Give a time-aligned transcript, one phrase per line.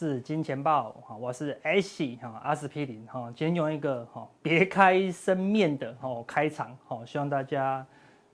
[0.00, 7.86] 是金钱豹，哈，我是 H 哈阿司匹林哈，今天用一个哈别开生面的哈开场，哈，希望大家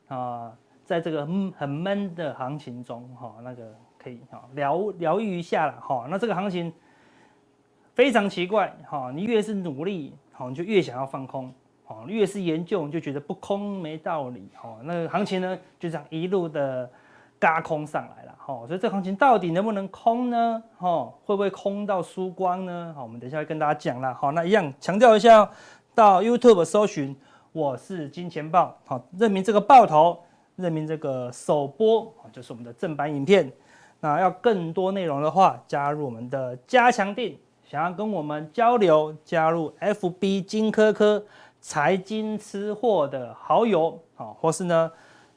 [0.07, 1.27] 啊，在这个
[1.59, 6.07] 很闷的行情中哈，那个可以哈疗疗愈一下了哈。
[6.09, 6.73] 那这个行情
[7.95, 11.53] 非常奇怪哈，你越是努力，好，你就越想要放空，
[11.85, 16.89] 好，越是研究，你就觉得不空没道理，哈，那个行情呢就这样一路的。
[17.39, 20.63] 嘎空上来好，所以这行情到底能不能空呢？
[20.79, 22.93] 哈，会不会空到输光呢？
[22.95, 25.51] 好，我们等一下会跟大家讲了，好，那一样强调一下，
[25.97, 27.17] 到 YouTube 搜寻
[27.51, 30.21] 我是金钱豹，好，认明这个豹头，
[30.55, 33.51] 认明这个首播，就是我们的正版影片。
[33.99, 37.35] 那要更多内容的话，加入我们的加强錠，
[37.65, 41.21] 想要跟我们交流，加入 FB 金科科
[41.61, 44.89] 财经吃货的好友，好，或是呢，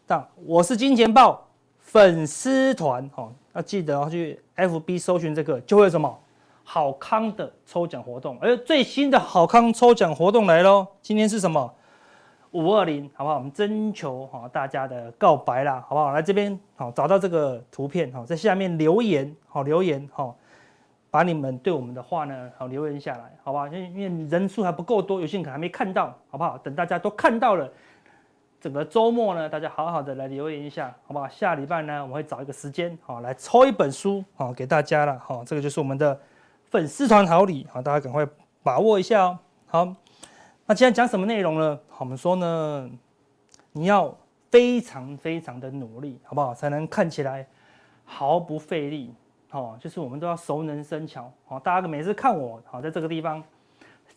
[0.05, 1.47] 到我是金钱豹。
[1.91, 6.19] 粉丝团哦，要记得要去 FB 搜寻这个，就会有什么
[6.63, 8.37] 好康的抽奖活动。
[8.39, 10.85] 而最新的好康抽奖活动来喽！
[11.01, 11.73] 今天是什么？
[12.51, 13.37] 五二零，好不好？
[13.37, 16.13] 我们征求哈大家的告白啦，好不好？
[16.13, 20.31] 来这边好，找到这个图片哈，在下面留言好留言哈，
[21.09, 23.67] 把你们对我们的话呢好留言下来，好不好？
[23.67, 26.55] 因为因为人数还不够多，有些人可能还没看到，好不好？
[26.59, 27.67] 等大家都看到了。
[28.59, 31.25] 整个周末呢，大家好好的来留言一下，好不好？
[31.29, 36.19] 下礼拜呢，我们会找一个时间，好来抽一本书，好给大家了，好，这个就是我们的
[36.65, 38.27] 粉丝团好礼，好，大家赶快
[38.61, 39.39] 把握一下哦。
[39.67, 39.85] 好，
[40.65, 41.79] 那今天讲什么内容呢？
[41.87, 42.89] 好，我们说呢，
[43.71, 44.13] 你要
[44.51, 46.53] 非常非常的努力，好不好？
[46.53, 47.47] 才能看起来
[48.03, 49.15] 毫不费力，
[49.49, 53.41] 好，就是我们都要熟能生巧，好，大家每次看我，好，在这个地方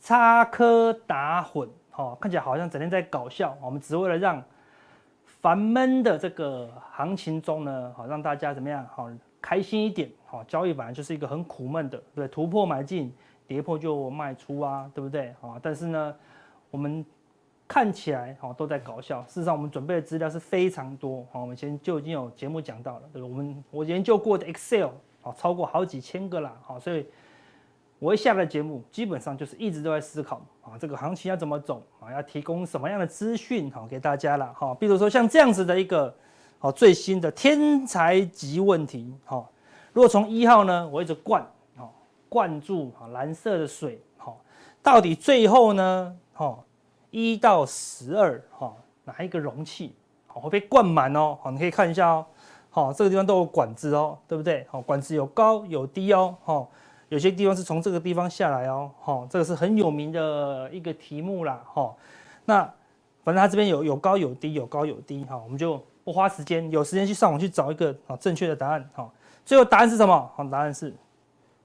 [0.01, 1.69] 插科打诨。
[1.95, 3.55] 好，看起来好像整天在搞笑。
[3.61, 4.43] 我们只为了让
[5.27, 8.87] 烦闷的这个行情中呢，好让大家怎么样？
[8.95, 9.11] 好
[9.43, 10.11] 开心一点。
[10.25, 13.15] 好，交易本来就是一个很苦闷的，对，突破买进，
[13.47, 15.35] 跌破就卖出啊，对不对？
[15.39, 16.15] 好，但是呢，
[16.71, 17.05] 我们
[17.69, 19.23] 看起来好都在搞笑。
[19.25, 21.27] 事实上，我们准备的资料是非常多。
[21.31, 24.89] 好，我们前就已经有节目讲到了，对，我们我研究过的 Excel
[25.21, 26.57] 好超过好几千个啦。
[26.63, 27.07] 好，所以。
[28.03, 34.75] 我一下的节目基本上就是一直都在思考啊，这个行情要怎么走啊，要提供什么样的资讯哈给大家了哈。
[34.75, 36.13] 比如说像这样子的一个
[36.59, 39.49] 好最新的天才级问题哈，
[39.93, 41.41] 如果从一号呢，我一直灌
[41.77, 41.87] 啊
[42.29, 44.35] 灌注啊蓝色的水哈，
[44.83, 46.59] 到底最后呢哈
[47.13, 48.75] 一到十二哈
[49.05, 49.95] 哪一个容器
[50.27, 51.39] 好会被灌满哦？
[51.41, 52.27] 好，你可以看一下哦，
[52.69, 54.67] 好这个地方都有管子哦，对不对？
[54.69, 56.69] 好，管子有高有低哦，好。
[57.13, 61.95] 有些地方是从这个地方下来哦，哈，这个是很有名的一个题目啦，哈。
[62.47, 62.63] 那
[63.23, 69.07] 反正它这边有有高有低，有高有低，哈，我们就不花时间，有时间去上网去找一个啊正确的答案，哈。
[69.45, 70.31] 最后答案是什么？
[70.35, 70.91] 好，答案是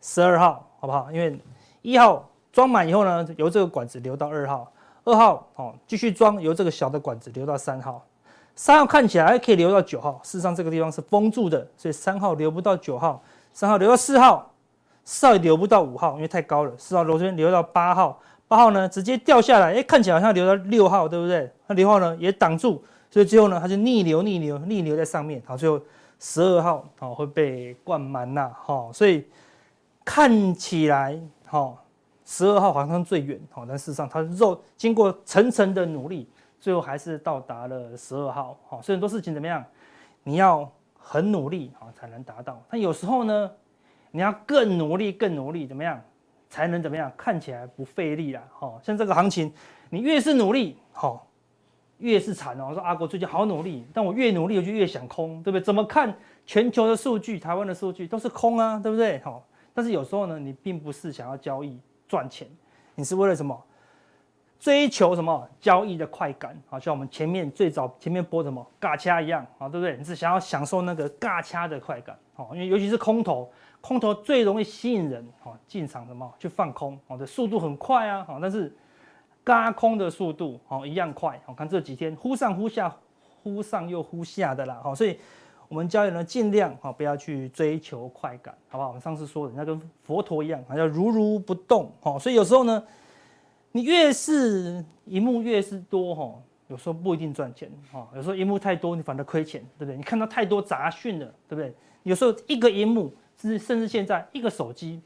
[0.02, 1.10] 十二号，好不好？
[1.14, 1.40] 因为
[1.82, 4.70] 一号装满以后呢，由这个管子流到二号，
[5.06, 8.06] 二号哦继续装，由这个小的管子流到三号，
[8.54, 13.24] 三号看起来可以流到九号，事实上这个地方是封住的，所以三号流不到九号，
[13.54, 14.52] 三号流到四号。
[15.10, 16.78] 四号流不到五号，因为太高了。
[16.78, 21.50] 四号螺旋流到八号，八号呢直接掉下来，哎，看起来好像流到六号，对不对？
[21.66, 25.42] 那六号呢也挡住，所以最后呢它就逆流，逆流，逆流在上面。
[25.46, 25.80] 好，最后
[26.20, 29.26] 十二号好会被灌满呐，好，所以
[30.04, 31.74] 看起来哈
[32.26, 36.28] 十二号好像最远，好，但事实上它肉经过层层的努力，
[36.60, 38.58] 最后还是到达了十二号。
[38.68, 39.64] 好，所以很多事情怎么样？
[40.26, 40.70] 你要
[41.00, 42.62] 很努力好才能达到。
[42.70, 43.50] 但有时候呢？
[44.18, 46.02] 你要更努力，更努力，怎么样
[46.50, 48.42] 才能怎么样看起来不费力啦？
[48.52, 49.54] 好，像这个行情，
[49.92, 51.28] 你越是努力，好，
[52.00, 52.66] 越是惨哦。
[52.70, 55.62] 我说阿国最近好努力，但我越努力我就越想空，对不对？
[55.64, 56.12] 怎么看
[56.48, 59.20] 全球的数据，台湾的数据都是空啊，对不对？
[59.20, 62.48] 好，但是有时候呢，你并不是想要交易赚钱，
[62.96, 63.64] 你是为了什么？
[64.60, 66.60] 追求什么交易的快感？
[66.68, 69.96] 好像我们前面最早前面播什么尬掐一样啊，对不对？
[69.96, 72.18] 你是想要享受那个尬掐的快感？
[72.34, 73.52] 好，因为尤其是空头。
[73.88, 78.76] 空头最容易吸引人，哈，进场什么去放空，好的速度很快啊，好，但是
[79.46, 82.94] 嘎空的速度，好一样快，我，看这几天忽上忽下，
[83.42, 85.18] 忽上又忽下的啦，好，所以
[85.70, 88.90] 我们交易呢尽量哈不要去追求快感，好不好？
[88.90, 92.84] 我们上次说的，那跟佛陀一样，要如如不动，好，所以有时候呢，
[93.72, 96.36] 你越是萤幕越是多，哈，
[96.68, 99.96] 有时候不一定赚钱，哈，有时候萤幕太多，你反而亏钱，对不对？
[99.96, 101.74] 你看到太多杂讯了，对不对？
[102.04, 103.14] 有时候一个萤幕。
[103.40, 105.02] 甚至甚至现在一个手机，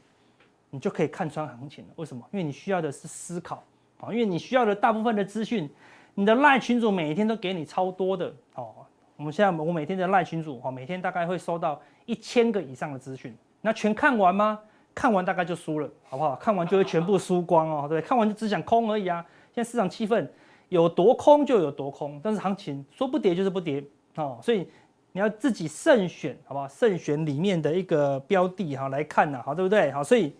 [0.70, 1.90] 你就可以看穿行情了。
[1.96, 2.24] 为什么？
[2.32, 3.62] 因为你需要的是思考
[4.00, 5.68] 啊，因为你需要的大部分的资讯，
[6.14, 8.74] 你的赖群主每一天都给你超多的哦。
[9.16, 14.58] 我们现在我每天的赖群主哦，每天大概会收到一千个以上的资讯那全看完吗？
[14.94, 16.34] 看完大概就输了，好不好？
[16.36, 19.24] 看完就会全部输光哦，对，看完就只想空而已啊。
[19.54, 20.28] 现在市场气氛
[20.68, 23.82] 有多空就有多空，但是行情说不跌就是不跌
[24.16, 24.68] 哦，所以
[25.12, 26.66] 你要自己慎选，好不好？
[26.66, 29.92] 慎选里面的一个标的哈来看呐，好，对不对？
[29.92, 30.34] 好，所以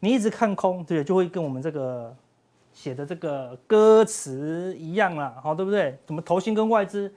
[0.00, 2.16] 你一直看空，对，就会跟我们这个
[2.72, 5.98] 写的这个歌词一样啦，好，对不对？
[6.06, 7.12] 怎么投信跟外资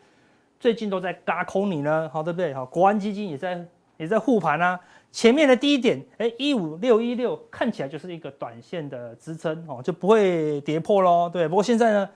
[0.59, 2.09] 最近都在嘎空你呢？
[2.11, 2.53] 好，对不对？
[2.53, 3.65] 好，国安基金也在
[3.95, 4.79] 也在护盘啊。
[5.13, 11.29] 前面的第一点，哎，一五六一六看起来就是一个短线的支撑哦，就不会跌破喽。
[11.29, 12.09] 对，不过现在呢，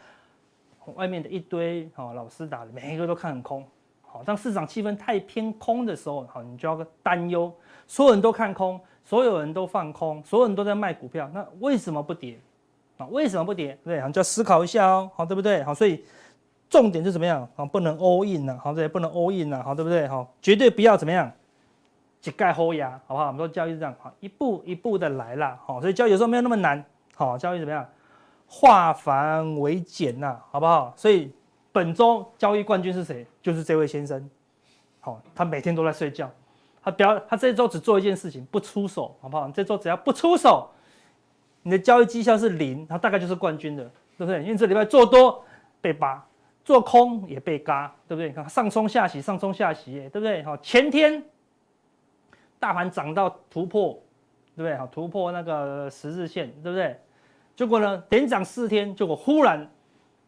[0.96, 3.66] 外面的一堆哦老师打的，每一个都看很空。
[4.16, 7.54] 好，当市场气氛太偏空的时候，好，你就要担忧，
[7.86, 12.40] 所有人都看空，所有人都放空，所有人都在卖股票，那为什么不跌？
[12.98, 13.78] 啊，为什么不跌？
[13.84, 15.62] 对，好，就要思考一下哦，好，对不对？
[15.64, 16.02] 好，所以
[16.70, 17.46] 重点是怎么样？
[17.58, 20.08] 啊，不能 all in 呐，好，对，不能 all in 呐，好，对不对？
[20.08, 21.30] 好，绝对不要怎么样。
[22.24, 23.28] 一概后牙，好不好？
[23.28, 26.84] 我们说交易是这样，好，一步一步的来啦，好，所以交易有时候没有那么难，
[27.16, 27.86] 好，交易怎么样？
[28.48, 30.94] 化繁为简呐，好不好？
[30.96, 31.32] 所以
[31.76, 33.28] 本周交易冠军是谁？
[33.42, 34.30] 就是这位先生，
[35.02, 36.32] 好，他每天都在睡觉，
[36.82, 39.50] 他表他这周只做一件事情，不出手，好不好？
[39.50, 40.70] 这周只要不出手，
[41.64, 43.84] 你的交易绩效是零，他大概就是冠军的，
[44.18, 44.42] 对不对？
[44.44, 45.44] 因为这礼拜做多
[45.82, 46.26] 被扒，
[46.64, 48.30] 做空也被嘎，对不对？
[48.30, 50.42] 你看上冲下洗，上冲下洗，对不对？
[50.44, 51.22] 好，前天。
[52.58, 54.02] 大盘涨到突破，
[54.56, 54.78] 对不对？
[54.78, 56.98] 好，突破那个十日线，对不对？
[57.54, 59.70] 结果呢，连涨四天，结果忽然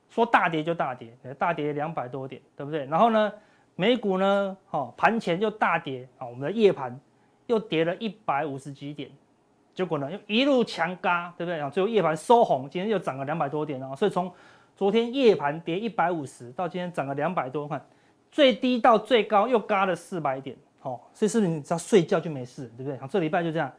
[0.09, 2.85] 说大跌就大跌，大跌两百多点，对不对？
[2.85, 3.31] 然后呢，
[3.75, 6.99] 美股呢，好，盘前又大跌，啊，我们的夜盘
[7.45, 9.09] 又跌了一百五十几点，
[9.73, 11.59] 结果呢，又一路强嘎，对不对？
[11.59, 14.31] 啊，最后夜盘收红，今天又涨了两百多点啊，所以从
[14.75, 17.83] 昨天夜盘跌一百五十到今天涨了两百多，看
[18.31, 20.55] 最低到最高又嘎了四百点。
[20.83, 22.97] 哦，所以是不是你只要睡觉就没事，对不对？
[22.97, 23.69] 好，这礼拜就这样，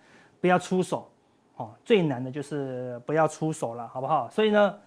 [0.41, 1.11] 不要出手。
[1.57, 4.29] 哦，最难的就是不要出手了，好不好？
[4.31, 4.79] 所以呢，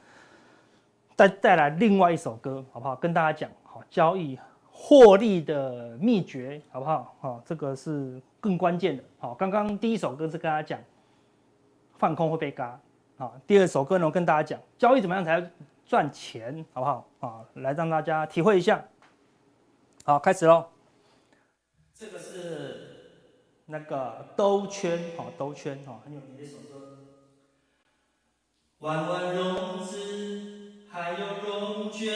[1.21, 2.95] 再带来另外一首歌，好不好？
[2.95, 4.39] 跟大家讲，好，交易
[4.71, 7.15] 获利的秘诀，好不好？
[7.19, 9.03] 好，这个是更关键的。
[9.19, 10.79] 好，刚刚第一首歌是跟大家讲，
[11.99, 12.79] 放空会被嘎。
[13.17, 15.47] 好，第二首歌呢，我跟大家讲，交易怎么样才
[15.85, 17.07] 赚钱，好不好？
[17.19, 18.83] 啊，来让大家体会一下。
[20.03, 20.65] 好，开始喽。
[21.93, 22.97] 这个是
[23.67, 26.97] 那个兜圈，好，兜圈，哈，很有名的一首歌。
[28.79, 30.50] 弯弯融资
[30.93, 32.13] 还有龙卷，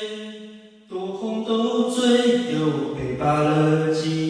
[0.90, 4.25] 多红豆醉，又陪白了几。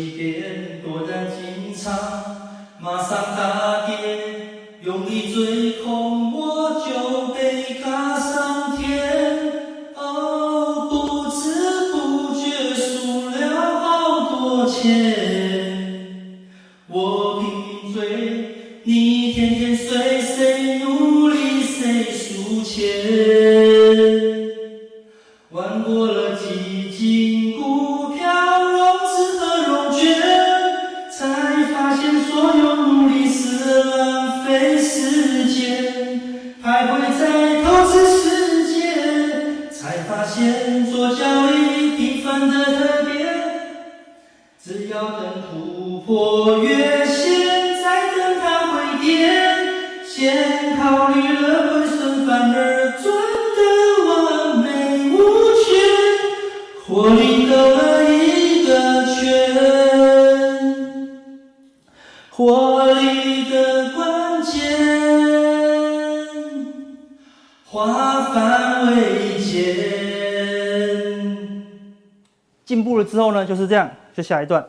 [73.66, 74.64] 是这样，就下一段。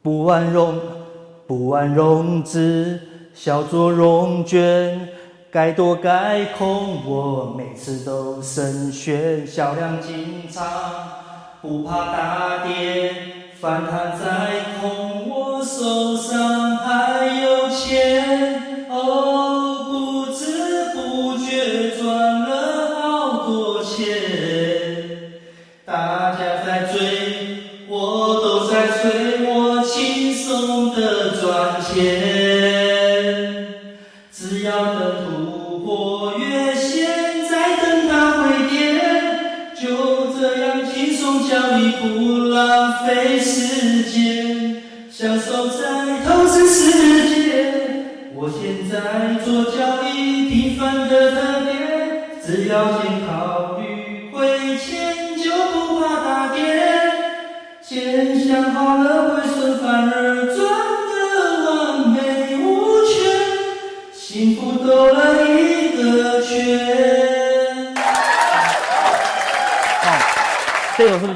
[0.00, 0.78] 不玩融，
[1.46, 3.00] 不玩融资，
[3.34, 5.08] 小做融券，
[5.50, 10.64] 该多该空，我每次都胜选，小量进场，
[11.60, 13.12] 不怕大跌，
[13.60, 18.67] 反弹再空，我手上还有钱，
[27.88, 30.98] 我都在催我轻松的
[31.40, 31.94] 赚钱
[34.30, 37.08] 只要能突破月线，
[37.48, 37.52] 再
[37.82, 38.76] 等它回跌，
[39.80, 39.82] 就
[40.38, 42.04] 这样轻松交易，不
[42.48, 42.56] 浪
[43.06, 44.76] 费时间，
[45.10, 45.80] 享受在
[46.24, 46.76] 投资世
[47.28, 47.34] 界。
[48.34, 48.94] 我现在
[49.44, 51.70] 做交易，平凡的特别，
[52.44, 53.28] 只要健康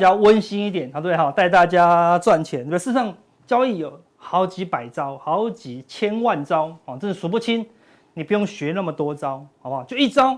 [0.03, 0.91] 比较温馨一点？
[0.93, 2.69] 啊，对哈，带大家赚钱。
[2.69, 3.15] 对，事实上
[3.47, 7.65] 交易有好几百招，好几千万招，啊，真的数不清。
[8.13, 9.85] 你不用学那么多招，好不好？
[9.85, 10.37] 就一招。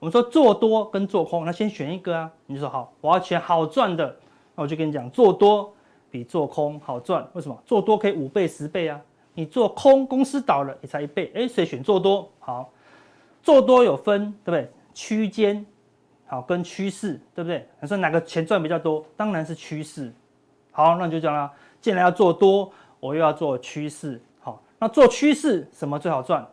[0.00, 2.30] 我们说做多跟做空，那先选一个啊。
[2.44, 4.14] 你就说好，我要选好赚的。
[4.54, 5.72] 那我就跟你讲，做多
[6.10, 7.26] 比做空好赚。
[7.32, 7.58] 为什么？
[7.64, 9.00] 做多可以五倍、十倍啊。
[9.32, 11.32] 你做空，公司倒了也才一倍。
[11.34, 12.70] 哎，所以选做多好。
[13.42, 14.70] 做多有分，对不对？
[14.92, 15.64] 区间
[16.26, 17.66] 好跟趋势，对不对？
[17.80, 19.04] 你说哪个钱赚比较多？
[19.16, 20.12] 当然是趋势。
[20.72, 21.50] 好，那你就讲了。
[21.80, 24.20] 既然要做多，我又要做趋势。
[24.40, 26.46] 好，那做趋势什么最好赚？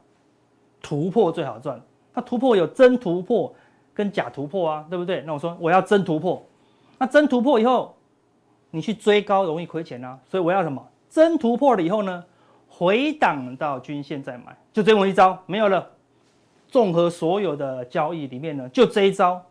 [0.82, 1.82] 突破最好赚。
[2.14, 3.54] 那突破有真突破
[3.94, 5.22] 跟假突破啊，对不对？
[5.26, 6.42] 那我说我要真突破。
[7.00, 7.96] 那真突破以后，
[8.70, 10.20] 你去追高容易亏钱啊。
[10.30, 10.86] 所以我要什么？
[11.10, 12.24] 真突破了以后呢，
[12.68, 15.90] 回档到均线再买，就这么一招，没有了。
[16.68, 19.44] 综合所有的交易里面呢，就这一招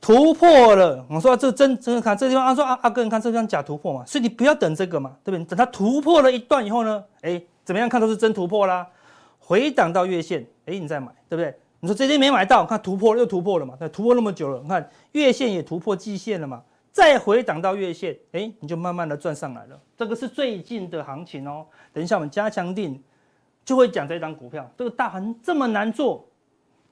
[0.00, 1.04] 突破了。
[1.08, 5.44] 我说这真真的看这地方，他说阿阿哥，你看这地方假突破嘛，所以你不要等这个嘛，对不对？
[5.44, 8.86] 等它突破了一段以后呢，哎，怎么样看都是真突破啦。
[9.38, 11.54] 回档到月线，哎，你再买，对不对？
[11.80, 13.74] 你说这边没买到，看突破又突破了嘛？
[13.78, 16.62] 那突破那么久了，你看月线也突破季线了嘛？
[16.90, 19.78] 再回档到月线，哎，你就慢慢的赚上来了。
[19.96, 21.66] 这个是最近的行情哦。
[21.92, 23.00] 等一下我们加强定
[23.64, 26.26] 就会讲这张股票，这个大盘这么难做，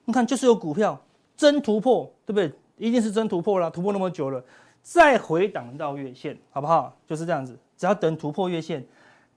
[0.04, 1.00] 你看就是有股票
[1.36, 2.52] 真突破，对不对？
[2.76, 4.42] 一定是真突破了，突破那么久了，
[4.82, 6.94] 再回档到月线，好不好？
[7.06, 8.84] 就是这样子，只要等突破月线，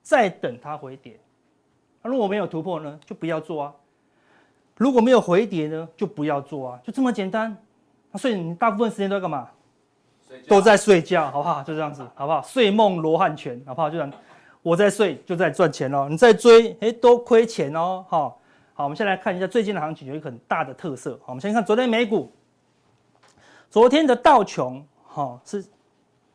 [0.01, 1.19] 再等它回跌。
[2.01, 3.73] 那如果没有突破呢，就不要做啊。
[4.77, 7.55] 如果没有回跌呢，就不要做啊，就这么简单。
[8.15, 9.49] 所以你大部分时间都在干嘛？
[10.47, 11.63] 都在睡觉，好不好？
[11.63, 12.41] 就这样子，好不好？
[12.41, 13.89] 睡梦罗汉拳，好不好？
[13.89, 14.11] 就这样，
[14.61, 16.07] 我在睡就在赚钱哦。
[16.09, 18.03] 你在追，哎，都亏钱哦。
[18.09, 18.39] 好，
[18.73, 21.17] 好，我们先来看一下最近的行情有一个很大的特色。
[21.21, 22.31] 好，我们先看昨天美股，
[23.69, 25.65] 昨天的道琼，哈是。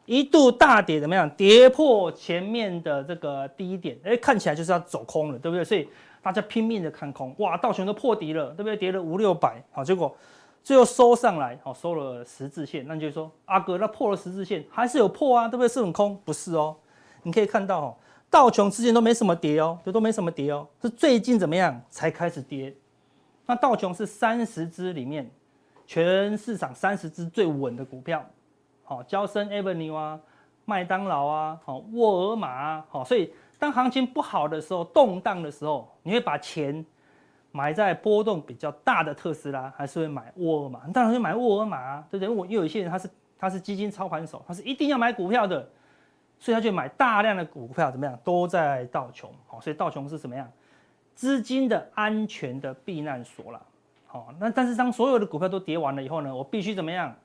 [0.05, 1.31] 一度大跌怎么样？
[1.31, 5.65] 跌破前面的这个低点，哎，看起来就是要走空了，对不对？
[5.65, 5.89] 所以
[6.21, 8.77] 大家拼命的看空，哇，道琼都破底了，对不对？
[8.77, 10.15] 跌了五六百，好，结果
[10.65, 12.85] 最后收上来，好，收了十字线。
[12.89, 15.69] 那你就说，阿哥，那破了十字线还是有破啊，对不对？
[15.69, 16.77] 是很空，不是哦。
[17.23, 17.97] 你可以看到，哦，
[18.29, 22.75] 道琼之前都没什么跌哦，都都没什么跌哦，是最近怎么样才开始跌？
[23.47, 25.31] 那道琼是三十只里面
[25.93, 28.25] 全市场三十只最稳的股票。
[28.83, 30.19] 好，交生 Avenue 啊，
[30.65, 36.83] 麦当劳啊，好，沃尔玛啊，好，所以当行情不好的时候，动荡的时候，你会把钱
[37.51, 40.81] 买在波动比较大的特斯拉，还是会买沃尔玛？
[40.95, 42.35] 当然会买沃尔玛啊，对不对？
[42.35, 45.69] 我又有一些人他是他是基金操盘手，他是一定要买股票的，
[46.39, 48.19] 所以他就买大量的股票，怎么样？
[48.25, 50.51] 都在道琼，好，所以道琼是什么样？
[51.15, 53.61] 资金的安全的避难所了，
[54.12, 57.16] 好，那但是当所有的股票都跌完了以后呢，我必须怎么样？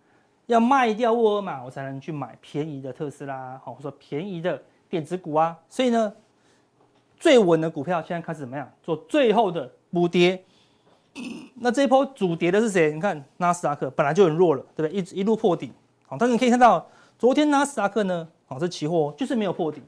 [0.45, 5.57] 要卖掉沃尔玛，我才能去买便宜的特斯拉，好，或者说便宜的电子股啊。
[5.67, 6.13] 所以呢，
[7.17, 8.71] 最稳的股票现在开始怎么样？
[8.81, 10.41] 做最后的补跌。
[11.55, 12.93] 那这一波主跌的是谁？
[12.93, 14.97] 你看纳斯达克本来就很弱了，对不对？
[14.97, 15.73] 一直一路破底，
[16.05, 16.87] 好，但是你可以看到
[17.19, 19.83] 昨天纳斯达克呢，好，这期货就是没有破底。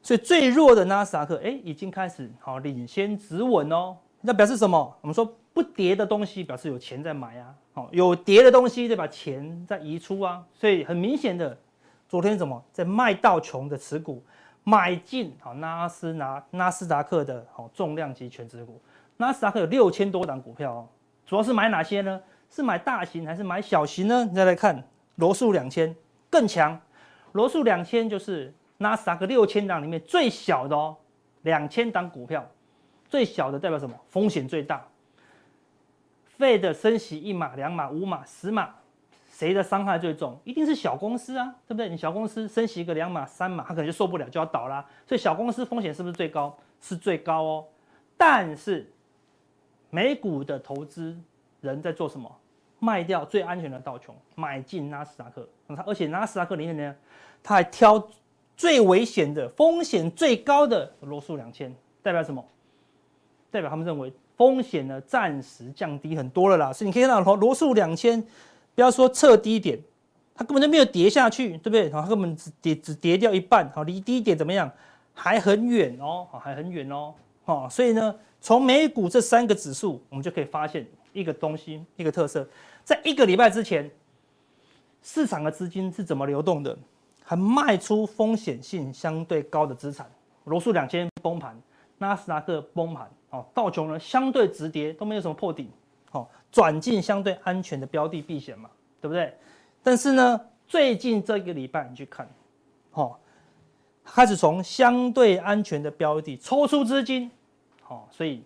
[0.00, 3.98] 所以最弱的纳斯达克，哎，已经开始好领先止稳哦。
[4.22, 4.96] 那表示什么？
[5.00, 7.54] 我们说不跌的东西表示有钱在买啊。
[7.74, 11.56] 好，有跌的东西就把钱再移出啊，所以很明显的，
[12.08, 14.22] 昨天怎么在卖到穷的持股，
[14.62, 18.78] 买进好纳斯拿纳斯达克的好重量级权值股，
[19.16, 20.88] 纳斯达克有六千多档股票哦，
[21.24, 22.20] 主要是买哪些呢？
[22.50, 24.26] 是买大型还是买小型呢？
[24.26, 25.96] 你再来看罗素两千
[26.28, 26.78] 更强，
[27.32, 30.94] 罗素两千就是纳斯达克六千档里面最小的哦，
[31.40, 32.46] 两千档股票，
[33.08, 33.96] 最小的代表什么？
[34.10, 34.86] 风险最大。
[36.36, 38.70] 费的升息一码、两码、五码、十码，
[39.30, 40.38] 谁的伤害最重？
[40.44, 41.88] 一定是小公司啊，对不对？
[41.88, 44.84] 你小公司升息一个两码、三码，它可能就受不了，就要倒啦。
[45.06, 46.56] 所以小公司风险是不是最高？
[46.80, 47.64] 是最高哦。
[48.16, 48.90] 但是
[49.90, 51.16] 美股的投资
[51.60, 52.30] 人在做什么？
[52.78, 55.48] 卖掉最安全的道琼，买进纳斯达克。
[55.86, 56.96] 而且纳斯达克里面呢，
[57.42, 58.08] 他还挑
[58.56, 61.72] 最危险的、风险最高的罗素两千，
[62.02, 62.44] 代表什么？
[63.50, 64.12] 代表他们认为。
[64.36, 68.20] 风险呢，暂时降低很多了啦，所以你可以看到罗罗素两千，
[68.74, 69.78] 不要说测低点，
[70.34, 71.88] 它根本就没有跌下去，对不对？
[71.90, 74.70] 它根本只跌只跌掉一半，好，离低点怎么样？
[75.14, 82.48] 还很远哦，还很远哦，哦，所以呢，从美股这三个指数，我们就可以发现一个东西，一个特色，
[82.82, 83.90] 在一个礼拜之前，
[85.02, 86.76] 市场的资金是怎么流动的？
[87.24, 90.10] 还卖出风险性相对高的资产，
[90.44, 91.56] 罗素两千崩盘，
[92.02, 93.08] 纳斯达克崩盘。
[93.30, 95.70] 哦，道琼呢相对直跌都没有什么破底，
[96.10, 98.68] 好，转进相对安全的标的避险嘛，
[99.00, 99.34] 对不对？
[99.82, 102.28] 但是呢，最近这个礼拜你去看，
[102.92, 103.16] 哦，
[104.04, 107.30] 开始从相对安全的标的抽出资金，
[107.80, 108.42] 好，所以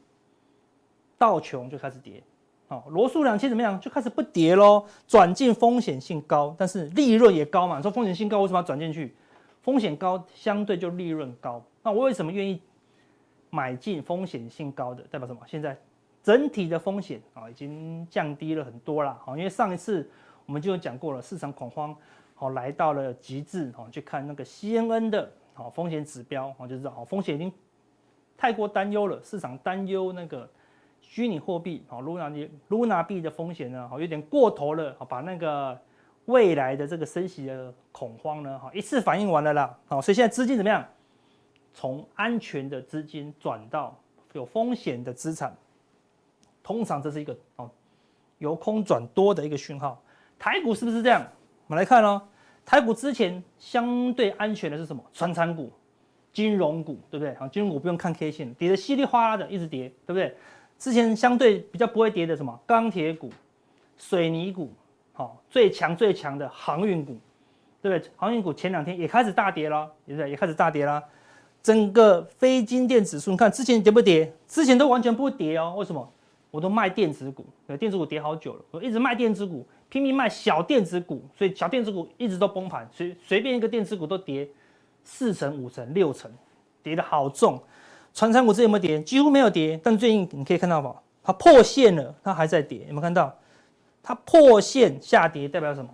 [1.19, 2.23] 道琼就开始跌，
[2.69, 3.81] 哦，罗素两千怎么样？
[3.81, 7.83] 就开始不跌喽，转进风险性高，但是利润也高嘛。
[7.83, 9.17] 说风险性高，为什么要转进去？
[9.63, 11.61] 风险高，相对就利润高。
[11.83, 12.61] 那我为什么愿意
[13.51, 15.03] 买进风险性高的？
[15.11, 15.41] 代表什么？
[15.47, 15.77] 现在
[16.23, 19.19] 整体的风险啊已经降低了很多了。
[19.25, 20.09] 好，因为上一次
[20.45, 21.97] 我们就有讲过了，市场恐慌
[22.35, 23.73] 好来到了极致。
[23.77, 27.53] 好，去看那个 CNN 的好风险指标，我就知道好风险已经
[28.37, 29.21] 太过担忧了。
[29.23, 30.49] 市场担忧那个
[31.01, 34.95] 虚拟货币好 Luna Luna 币的风险呢，好有点过头了。
[34.99, 35.79] 好，把那个。
[36.27, 40.85] 未来的这个升息的恐慌呢，哈，一次反应完了啦，好，所以现在资金怎么样？
[41.77, 43.95] 从安全的资金转到
[44.33, 45.55] 有风险的资产，
[46.63, 47.71] 通常这是一个哦
[48.39, 50.03] 由空转多的一个讯号。
[50.39, 51.23] 台股是不是这样？
[51.67, 52.23] 我们来看哦，
[52.65, 55.05] 台股之前相对安全的是什么？
[55.13, 55.71] 传产股、
[56.33, 57.35] 金融股，对不对？
[57.35, 60.35] 好，金融股不用看 K 线，跌得稀里哗啦的，一直跌，对不对？
[60.79, 62.59] 之前相对比较不会跌的什么？
[62.67, 63.31] 钢铁股、
[63.99, 64.73] 水泥股。
[65.13, 67.19] 好，最强最强的航运股，
[67.83, 68.11] 对不对？
[68.17, 70.31] 航运股前两天也开始大跌了，对不对？
[70.31, 71.03] 也开始大跌了。
[71.67, 74.33] 整个非金电指数，你看之前跌不跌？
[74.47, 75.75] 之前都完全不跌哦。
[75.77, 76.09] 为什么？
[76.53, 77.45] 我都卖电子股，
[77.77, 84.49] 电子股跌好久了，我一直卖电子股，拼命卖小电子股，所以小电子股一直都崩盘，随随便一个电子股都跌
[85.03, 86.31] 四成、五成、六成，
[86.85, 87.61] 跌得好重。
[88.15, 89.03] 传产股之前有没有跌？
[89.03, 93.37] 几乎没有跌，但最近你可以看到吧，它破线了，它还在跌，有没有看到？
[94.05, 95.91] 它破线下跌代表什么？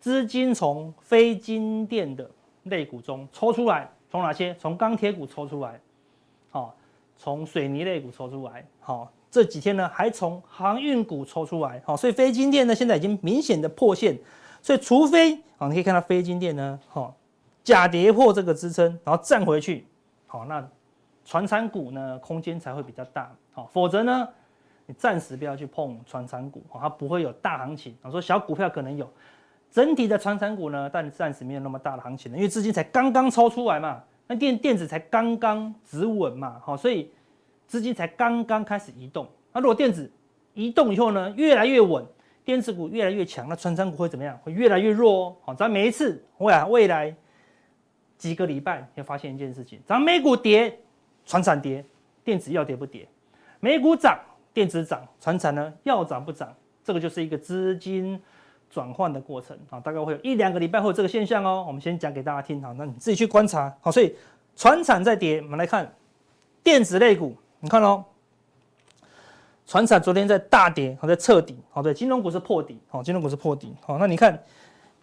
[0.00, 2.28] 资金从非金电的
[2.64, 4.54] 类股中抽出来，从哪些？
[4.56, 5.80] 从钢铁股抽出来，
[6.50, 6.74] 好，
[7.16, 14.18] 从水泥类股抽出来，好，这几天呢还从航运股抽出来，好，所以非金电呢现在已经明显的破线，
[14.60, 17.16] 所以除非啊，你可以看到非金电呢，好，
[17.64, 19.86] 假跌破这个支撑，然后站回去，
[20.26, 20.62] 好，那
[21.24, 24.28] 传产股呢空间才会比较大，好，否则呢？
[24.84, 27.96] 你暂时不要去碰传产股，它不会有大行情。
[28.02, 29.10] 我说小股票可能有，
[29.72, 37.10] 整体的传产股呢，但暂时没有那么大的行情，因为资金才刚刚抽出来嘛，那电电子才刚刚止稳嘛，好，所以
[37.66, 39.26] 资金才刚刚开始移动。
[39.50, 40.08] 那如果电子
[40.52, 42.04] 移动以后呢，越来越稳，
[42.44, 44.38] 电子股越来越强，那传产股会怎么样？
[44.44, 45.36] 会越来越弱哦。
[45.42, 47.16] 好，咱每一次未来未来
[48.18, 50.78] 几个礼拜，会发现一件事情：咱美股跌，
[51.24, 51.82] 传产跌，
[52.22, 53.06] 电子要跌不跌；
[53.58, 54.18] 美股涨。
[54.54, 56.54] 电子涨，传产呢要涨不涨，
[56.84, 58.20] 这个就是一个资金
[58.72, 61.62] 转换的过程啊，大概会有一两个礼拜会有这个现象哦。
[61.68, 63.92] 我们先讲给大家听哈，那你自己去观察好。
[63.92, 64.16] 所以
[64.56, 65.92] 船产在跌，我们来看
[66.62, 68.02] 电子类股，你看哦，
[69.66, 74.42] 船产昨天在大跌，好在测底，好对，金融股是破底，好金融股是破底，好那你看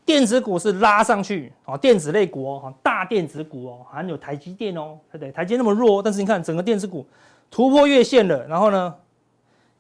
[0.04, 5.32] 电子股是拉上去，好电子类股哦，大电子股哦，还有台积电哦，对不对？
[5.32, 7.06] 台积电那么弱，但是你看整个电子股
[7.52, 8.96] 突破月线了，然后呢？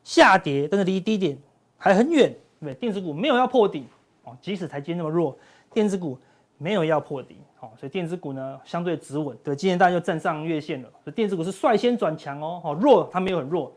[0.01, 1.37] 下跌，但是离低点
[1.77, 2.73] 还很远，对不对？
[2.75, 3.85] 电子股没有要破底
[4.23, 5.37] 哦，即使台积那么弱，
[5.73, 6.17] 电子股
[6.57, 9.37] 没有要破底，好，所以电子股呢相对止稳。
[9.43, 13.71] 对，今天大家就站上月线了，所以电子股是率先转强哦，好弱它没有很弱，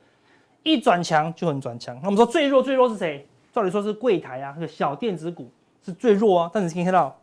[0.62, 1.94] 一转强就很转强。
[2.02, 3.26] 那我们说最弱最弱是谁？
[3.52, 5.50] 照理说是柜台啊，那个小电子股
[5.84, 7.16] 是最弱啊，但是你可以看到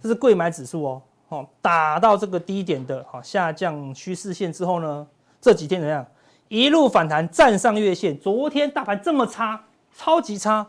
[0.00, 5.06] 这是柜买指数哦，哦打到这个低点的好下降趋势线之后呢，
[5.40, 6.04] 这几天怎么样？
[6.48, 8.18] 一路反弹，站上月线。
[8.18, 10.68] 昨天大盘这么差，超级差，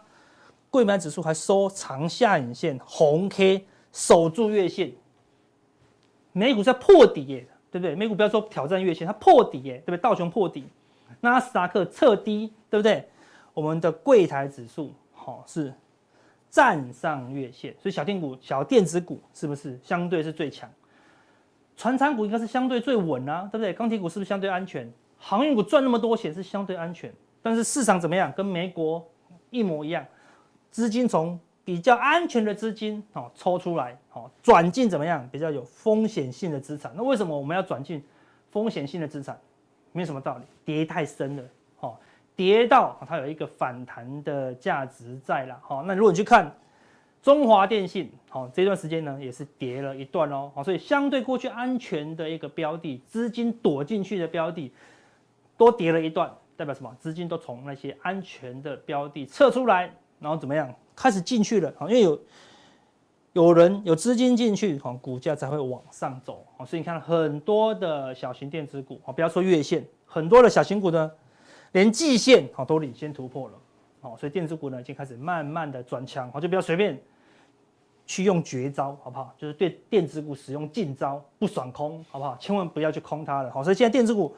[0.73, 4.91] 柜买指数还收长下影线，红 K 守住月线。
[6.31, 7.95] 美股在破底耶，对不对？
[7.95, 9.97] 美股不要说挑战月线，它破底耶，对不对？
[9.97, 10.65] 道琼破底，
[11.21, 13.07] 纳斯达克测低，对不对？
[13.53, 15.71] 我们的柜台指数好是
[16.49, 20.67] 站上月线，所以小电股、小电子股是不是相对是最强？
[21.77, 23.71] 传产股应该是相对最稳啊，对不对？
[23.73, 24.91] 钢铁股是不是相对安全？
[25.19, 28.31] 航运股赚那么多钱是相对安全，但是市场怎么样？
[28.31, 29.07] 跟美国
[29.51, 30.03] 一模一样，
[30.73, 35.29] 资金从比较安全的资金哦抽出来，哦转进怎么样？
[35.31, 36.91] 比较有风险性的资产。
[36.95, 38.03] 那为什么我们要转进
[38.49, 39.39] 风险性的资产？
[39.91, 41.43] 没什么道理，跌太深了，
[41.79, 41.95] 哦，
[42.35, 46.51] 跌到它有一个反弹的价值在了，好，那如果你去看
[47.21, 54.73] 中华电信，好，这段时间呢也是跌了一段哦，好，所以相对过去安全的一个标的，资金躲进去的标的。
[55.55, 56.93] 多跌了一段，代表什么？
[56.99, 60.73] 资金都从那些安全的标的撤出来，然后怎么样？
[60.95, 61.81] 开始进去了啊！
[61.81, 62.19] 因为有
[63.33, 66.63] 有人有资金进去，哈，股价才会往上走啊。
[66.63, 71.11] 所以你看很多的小型电子股啊，不要说月线，很多的小型股呢，
[71.71, 73.55] 连季线啊都领先突破了。
[74.01, 77.01] 哦，所以电子股呢已经开始慢慢的转强，就不要随便
[78.05, 79.33] 去用绝招，好不好？
[79.37, 82.37] 就是对电子股使用禁招，不爽空，好不好？
[82.39, 83.49] 千万不要去空它了。
[83.49, 84.35] 好，所以现在电子股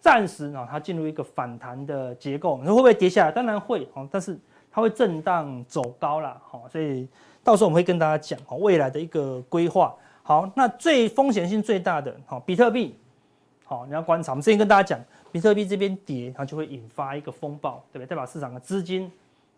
[0.00, 3.30] 暂时呢，它进入一个反弹的结构，你说会不会跌下来？
[3.32, 4.38] 当然会，哦，但是
[4.70, 7.08] 它会震荡走高了，好，所以
[7.42, 9.94] 到时候我们会跟大家讲，未来的一个规划。
[10.22, 12.94] 好，那最风险性最大的，好，比特币，
[13.64, 14.32] 好，你要观察。
[14.32, 18.06] 我们之前跟大家讲，比特币这边跌，它就会引发一个风暴，对不对？
[18.06, 19.10] 代表市场的资金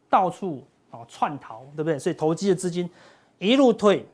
[0.09, 1.99] 到处啊窜逃，对不对？
[1.99, 2.89] 所以投机的资金。
[3.39, 4.07] 一路退，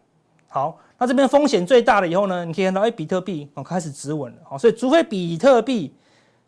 [0.48, 5.94] 好，那这边风险最大的以后呢，你可以看到，哎，比特币哦开始止稳了，好，所以除非比特币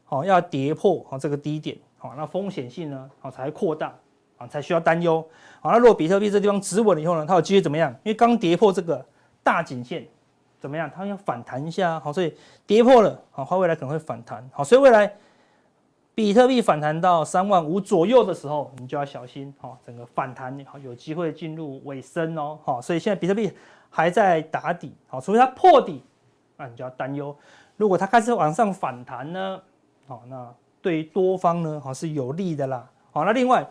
[0.02, 3.94] 好要跌破好这个低点，好，那风险性呢好才扩大
[4.40, 5.24] 啊，才需要担忧。
[5.60, 7.92] 好，那如果比特币这地方止稳了以后呢，它有机会怎么样？
[8.02, 9.04] 因为刚跌破这个
[9.42, 10.06] 大颈线，
[10.58, 10.90] 怎么样？
[10.90, 12.34] 它要反弹一下，好，所以
[12.66, 15.12] 跌破了，好，它未来可能会反弹，好，所以未来。
[16.12, 23.50] 比特币反弹到三万五左右的时候，你就要小心好，整个反弹好有机会进入尾声哦，好，所以现在比特币
[23.88, 26.02] 还在打底，好，除非它破底，
[26.58, 27.34] 那你就要担忧。
[27.78, 29.62] 如果它开始往上反弹呢，
[30.06, 33.66] 好，那对于多方呢，好是有利的啦，好，那另外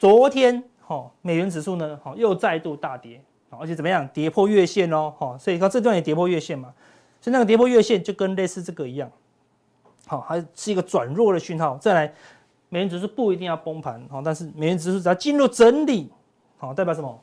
[0.00, 6.72] 昨天哈美元指数呢，好又再度大跌，而且怎么样，跌破月线哦，好，所以看这段也跌破月线嘛，
[7.20, 9.12] 所以那个跌破月线就跟类似这个一样。
[10.06, 11.76] 好，还是一个转弱的讯号。
[11.76, 12.10] 再来，
[12.70, 16.10] 美元指数不一定要崩盘，好，但是美元指数只要进入整理，
[16.56, 17.22] 好，代表什么？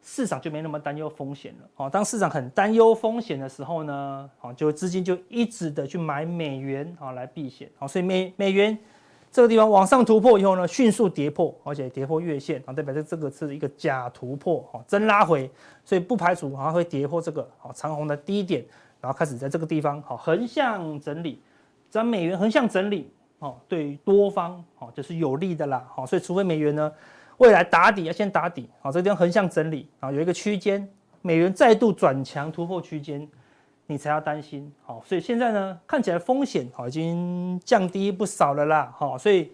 [0.00, 1.68] 市场就没那么担忧风险了。
[1.74, 7.70] 好，当市场很担忧风险的时候呢，好，就资金就一直的去买美元，好，来避险。
[7.76, 8.78] 好，所以美美元
[9.32, 15.50] 这个地方往上突破以后呢，迅速跌破，而且跌破月线，啊，代表这这个是一个假突破，好，真拉回，
[15.84, 18.62] 所以不排除好像会跌破这个好长虹的低点，
[19.00, 21.40] 然后开始在这个地方好横向整理。
[21.90, 26.90] 将美元横向整理，哦，对于多方，哦，就是有利的啦，好，所以除非美元呢
[27.36, 30.88] 未来打底要先打底，好，这个地方横向整理，啊，有一个区间，
[31.20, 33.28] 美元再度转强突破区间，
[33.86, 39.52] 你才要担心，好，所以现在呢看起来风险好已经降低不少了啦，好，所以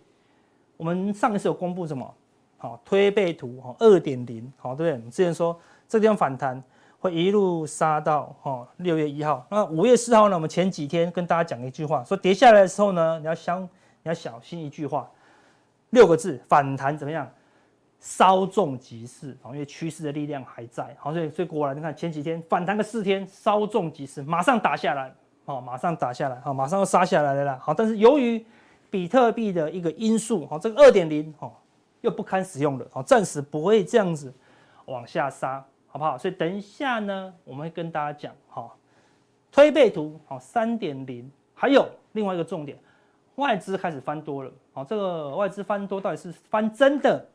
[0.77, 2.15] 我们上一次有公布什么，
[2.57, 4.93] 好，推背图，哈，二点零，好，对不对？
[4.93, 6.63] 我们之前说这地方反弹。
[7.01, 10.35] 会一路杀到哈六月一号，那五月四号呢？
[10.35, 13.69] 我们前几天跟大家讲一句话，说跌下来的时候呢，你要相你
[14.03, 15.09] 要小心一句话，
[15.91, 17.31] 六个字：反弹怎么样？
[17.99, 20.97] 稍纵即逝啊，因为趋势的力量还在。
[20.99, 25.13] 好，所以所以果然你看前几天反弹个四天，稍纵即逝，马上打下来，
[25.45, 27.59] 好，马上打下来，好，马上又杀下来了啦。
[27.61, 28.45] 好，但是由于
[28.91, 31.53] 比特币的一个因素，好，这个二点零，哦，
[32.01, 34.33] 又不堪使用了，好，暂时不会这样子
[34.87, 35.65] 往下杀。
[35.91, 36.19] 好不好？
[36.19, 38.71] 所以等一下呢，我们会跟大家讲哈，
[39.51, 42.79] 推背图好三点零，还有另外一个重点，
[43.37, 44.53] 外资开始翻多了。
[44.75, 47.27] 好，这个外资翻多到底是翻真的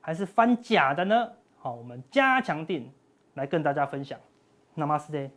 [0.00, 1.32] 还是翻假的呢？
[1.58, 2.92] 好，我们加强定
[3.34, 4.18] 来跟大家分享。
[4.76, 5.30] Namaste。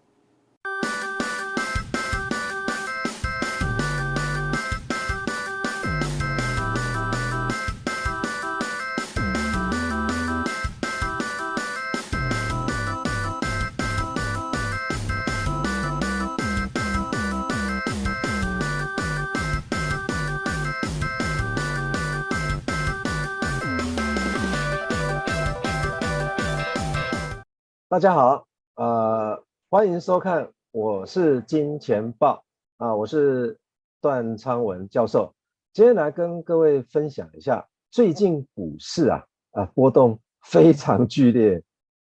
[27.91, 32.41] 大家好，呃，欢迎收看，我是金钱报
[32.77, 33.59] 啊，我是
[33.99, 35.35] 段昌文教授，
[35.73, 41.61] 今天来跟各位分享一下最近股市啊啊波动非常剧烈，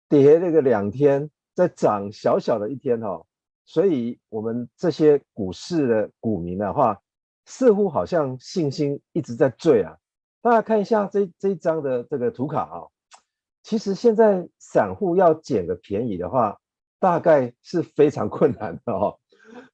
[0.09, 3.25] 跌那个两天，再涨小小的一天哈、
[3.65, 7.01] 所以我们这些股市的股民的话，
[7.45, 9.97] 似乎好像信心一直在坠啊，
[10.43, 12.83] 大家看一下这这一张的这个图卡啊、
[13.67, 16.57] 其实现在散户要捡个便宜的话，
[17.01, 19.19] 大概是非常困难的哦。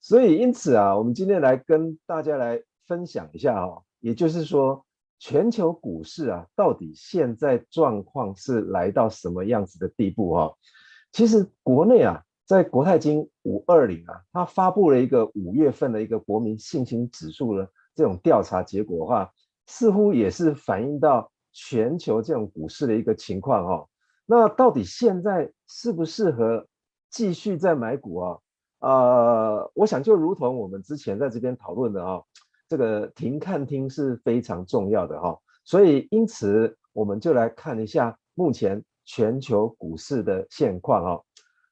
[0.01, 4.87] 所以因此啊，我们今天来跟大家来分享一下哦，也就是说，
[5.19, 10.57] 全球股市啊，到底现在状况是来到什么样子的地步哦？
[11.13, 19.31] 其实国内啊，在国泰金五二零啊，它发布了一个五月份的一个国民信心指数的这种调查结果的话，
[19.67, 21.31] 似乎也是反映到。
[21.53, 23.89] 全球这种股市的一个情况哈，
[24.27, 26.67] 那到底现在适不适合
[27.11, 28.39] 继续再买股啊？
[28.81, 32.25] 呃，我想就如同我们之前在这边讨论的哈，
[32.69, 41.23] 这个停看听是非常重要的哈，所以因此我们就来看一下目前全球股市的现况哈。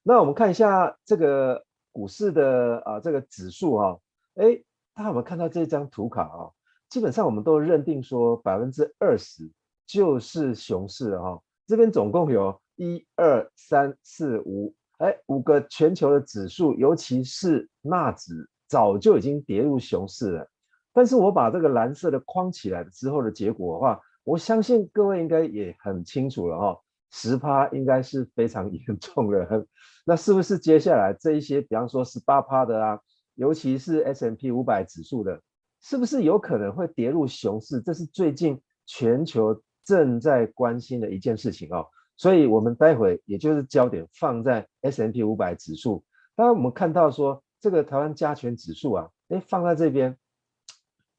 [0.03, 3.99] 那我们看一下这个股市的啊这个指数哈，
[4.35, 4.62] 哎，
[4.95, 6.51] 大家有没有看到这张图卡啊？
[6.88, 9.51] 基本上我们都认定说百分之二十。
[9.92, 20.48] 就是熊市哈，这边总共有一二三四五，哎，五个全球的指数，尤其是纳指，早就已经跌入熊市了。
[20.92, 26.79] 但是我把这个蓝色的框起来之后的结果的话，我相信各位应该也很清楚了哈，
[27.11, 29.66] 十趴应该是非常 严重的。
[30.05, 33.00] 那是不是接下来这一些，比方说十八趴的啊，
[33.35, 35.40] 尤其是 S M P 五百指数的，
[35.81, 37.81] 是不是有可能会跌入熊市？
[37.81, 41.85] 这是最近全球正在关心的一件事情哦。
[42.16, 46.05] 所以我们待会也就是焦点放在 S M P 五百指数。
[46.37, 50.16] 当然我们看到说这个台湾加权指数啊，诶，放在这边。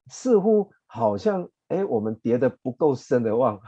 [0.08, 3.60] 似乎好像哎，我们跌得不够深的望。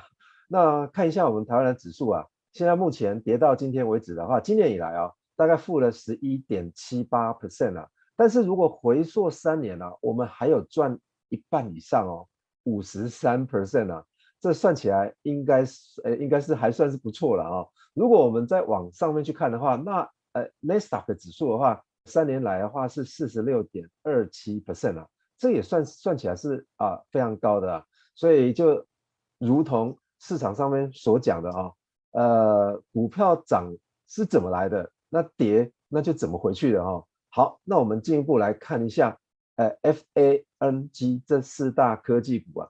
[0.48, 7.90] 那看一下我们台湾的指数啊，现在目前跌到今天为止的话，今年以来啊，大概负了十一点七八 percent 了。
[8.16, 12.28] 但是如果回溯三年呢、啊，我们还有赚一半以上哦，
[12.64, 14.04] 五十三 percent 啊，
[14.44, 20.02] 这算起来应该是呃，应该是还算是不错了啊、如果我们再往上面去看的话，那
[20.34, 25.08] 呃，Nasdaq 指数的话，三年来的话是四十六点二七 percent 啊。
[25.38, 28.86] 这也算算起来是啊非常高的啊，所以就
[29.38, 31.72] 如同市场上面所讲的啊，
[32.12, 33.74] 呃，股票涨
[34.10, 37.06] 是怎么来的，那跌那就怎么回去的哈。
[37.30, 39.18] 好，那我们进一步来看一下，
[39.56, 42.70] 呃，FANG 这四大科技股啊，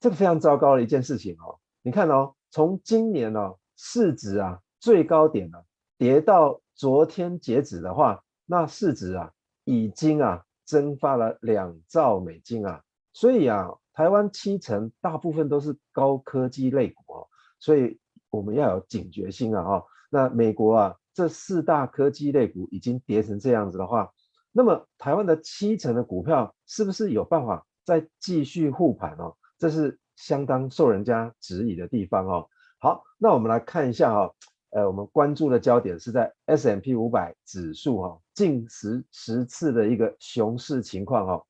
[0.00, 1.58] 这个非常糟糕的一件事情哦。
[1.82, 5.62] 你看哦，从今年哦市值啊最高点啊
[5.98, 9.32] 跌到昨天截止的话，那市值啊
[9.64, 10.42] 已经啊。
[10.66, 12.82] 蒸发了两兆美金啊，
[13.12, 17.28] 所以啊，台湾七成大部分都是高科技类股哦，
[17.60, 19.84] 所以我们要有警觉心啊哈。
[20.10, 24.12] 那美国啊，这四大科技类股已经跌成这样子的话，
[24.50, 29.36] 那么台湾的七成的股票是不是有办法再继续护盘哦？
[29.58, 32.48] 这是相当受人家质疑的地方哦。
[32.78, 34.32] 好，那我们来看一下哈。
[34.70, 41.42] 呃，我们关注的焦点是在 S M P 五百指数哈，近十十次的一个熊市情况哈。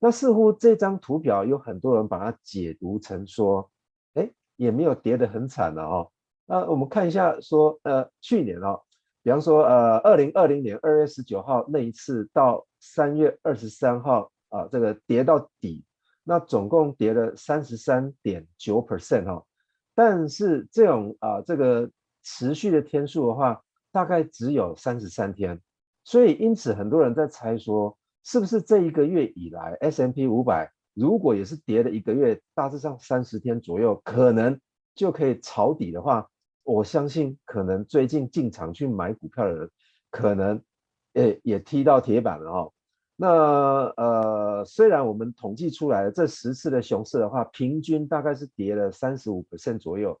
[0.00, 3.70] 那似乎这张图表有很多人把它解读成说，
[4.14, 6.10] 哎，也没有跌得很惨了哦。
[6.44, 8.82] 那我们看一下说，呃，去年哦，
[9.22, 15.84] 比方说呃，二零二零年二月十九号那一次到三月二十三号啊，这个跌到底，
[16.26, 19.46] 那总共跌了三十三点九 percent 哈。
[19.94, 21.88] 但是这种啊，这个。
[22.28, 23.62] 持续的天数的话，
[23.92, 25.60] 大概只有三十三天，
[26.02, 34.60] 所以因此很多人在猜说，是不是这一个月以来 S&P 五百如果也是跌了一个月，大致上三十天左右，可能
[34.96, 36.28] 就可以抄底的话，
[36.64, 39.70] 我相信可能最近进场去买股票的人，
[40.10, 40.60] 可能
[41.12, 42.72] 诶也踢到铁板了哈。
[43.16, 43.28] 那
[43.96, 50.20] 呃，虽然我们统计出来了这十次的熊市的话，平均大概是跌了三十五%左右，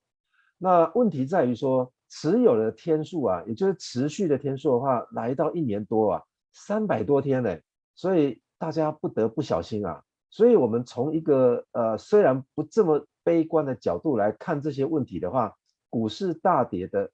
[0.58, 1.92] 那问题在于说。
[2.08, 7.64] 持有的天数啊，也就是持续的天数的话，来到一年多啊，三百多天嘞，
[7.96, 10.04] 所以大家不得不小心啊。
[10.30, 15.56] 所以，我们从一个呃虽然不这么悲观的角度来看这些问题的话，
[15.90, 17.10] 股市大跌的，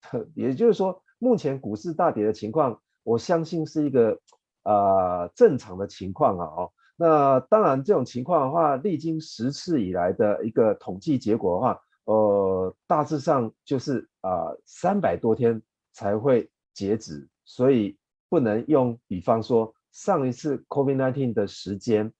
[0.34, 4.18] 也就是说，目前股市大跌的情况，我相信是一个
[4.64, 6.46] 呃正常的情况啊。
[6.46, 11.80] 哦，那当然这种情况的话，历经十次以来的一个统计结果的话。
[12.04, 17.96] 呃，大致上就是啊，三百多天才会截止，所以
[18.28, 22.12] 不能用比方说上一次 COVID-19 的时间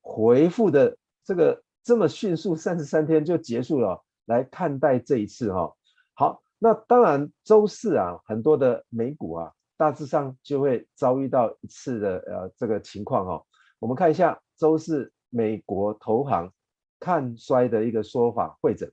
[0.00, 5.70] 回复的这个这么迅速，三十三天就结束了来看待这一次哈。
[6.14, 13.44] 好，那当然周四啊，很多的美股啊，大致上就会遭遇到一次的呃这个情况哈。
[13.78, 16.52] 我们看一下周四美国投行
[16.98, 18.90] 看衰的一个说法会诊。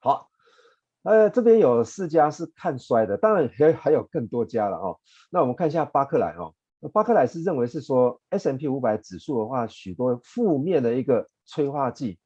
[0.00, 0.30] 好，
[1.02, 4.98] 呃，这边有四家是看衰的，当然还还有更多家了哦。
[5.30, 6.54] 那我们看一下巴克莱哦，
[6.92, 12.18] 巴克莱是认为是说 S M P 五百指数的话，许多负面的一个催化剂，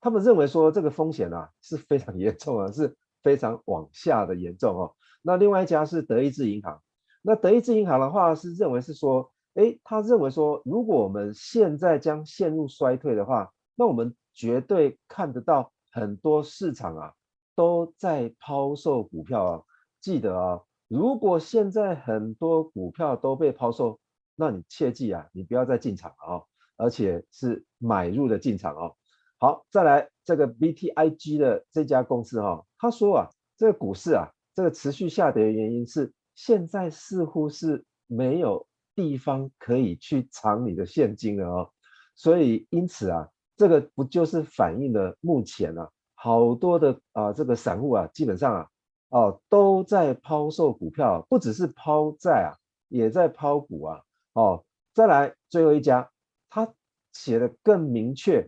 [0.00, 4.94] 他们认为说这个风险啊是非常严重啊，是非常往下的严重哦。
[5.22, 6.82] 那另外一家是德意志银行，
[7.22, 17.12] 那德意志银行的话是认为是说，诶，他认为说，如果我们现在将陷入衰退的话，那我们绝对看得到很多市场啊。
[17.56, 19.62] 都在抛售股票啊！
[20.00, 24.00] 记得啊，如果现在很多股票都被抛售，
[24.34, 26.44] 那你切记啊，你不要再进场了哦，
[26.78, 28.96] 而且是买入的进场哦。
[29.42, 41.70] 好，再来这个 BTIG 的这家公司哈，他说啊，这个股市啊，这个持续下跌的原因是现在似乎是没有地方可以去藏你的现金了哦，
[42.14, 45.90] 所以因此啊，这个不就是反映了目前啊？
[46.14, 48.68] 好多的啊、呃、这个散户啊，基本上啊
[49.08, 54.02] 哦都在抛售股票，不只是抛债啊，也在抛股啊
[54.34, 54.66] 哦。
[54.92, 56.10] 再来最后一家，
[56.50, 56.74] 他
[57.14, 58.46] 写的更明确，